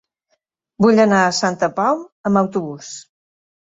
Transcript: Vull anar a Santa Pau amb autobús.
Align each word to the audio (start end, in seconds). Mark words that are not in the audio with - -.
Vull 0.85 1.03
anar 1.05 1.21
a 1.27 1.37
Santa 1.43 1.71
Pau 1.79 2.03
amb 2.29 2.45
autobús. 2.45 2.95